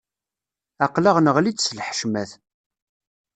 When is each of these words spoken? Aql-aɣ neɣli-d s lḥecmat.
Aql-aɣ 0.85 1.17
neɣli-d 1.19 1.59
s 1.61 1.67
lḥecmat. 1.77 2.31